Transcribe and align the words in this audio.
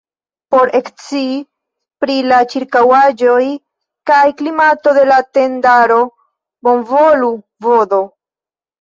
Por 0.53 0.69
ekscii 0.77 1.35
pri 2.05 2.15
la 2.31 2.39
ĉirkaŭaĵoj 2.55 3.45
kaj 4.13 4.25
klimato 4.43 4.97
de 5.01 5.07
la 5.13 5.21
tendaro 5.41 6.03
bonvolu 6.71 7.35
vd. 7.71 8.07